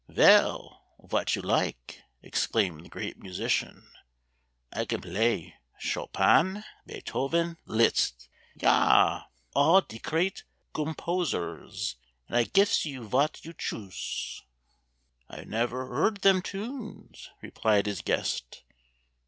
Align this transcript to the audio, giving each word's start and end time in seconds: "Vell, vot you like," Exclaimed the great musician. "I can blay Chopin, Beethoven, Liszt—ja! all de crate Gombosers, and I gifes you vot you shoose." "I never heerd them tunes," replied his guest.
"Vell, 0.07 0.81
vot 0.99 1.35
you 1.35 1.43
like," 1.43 2.01
Exclaimed 2.23 2.83
the 2.83 2.89
great 2.89 3.19
musician. 3.19 3.87
"I 4.73 4.85
can 4.85 4.99
blay 4.99 5.53
Chopin, 5.77 6.63
Beethoven, 6.87 7.57
Liszt—ja! 7.67 9.25
all 9.53 9.81
de 9.81 9.99
crate 9.99 10.43
Gombosers, 10.73 11.97
and 12.27 12.35
I 12.35 12.45
gifes 12.45 12.83
you 12.83 13.03
vot 13.03 13.45
you 13.45 13.53
shoose." 13.53 14.41
"I 15.29 15.43
never 15.43 15.85
heerd 15.85 16.21
them 16.23 16.41
tunes," 16.41 17.29
replied 17.43 17.85
his 17.85 18.01
guest. 18.01 18.63